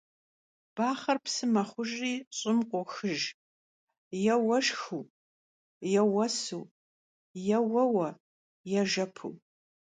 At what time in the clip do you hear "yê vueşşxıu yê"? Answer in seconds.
4.23-6.03